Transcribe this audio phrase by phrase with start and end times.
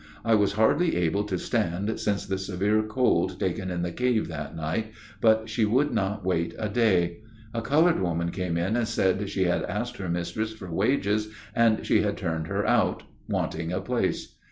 [0.25, 4.55] I was hardly able to stand since the severe cold taken in the cave that
[4.55, 7.19] night; but she would not wait a day.
[7.53, 11.85] A colored woman came in and said she had asked her mistress for wages and
[11.85, 14.37] she had turned her out (wanting a place).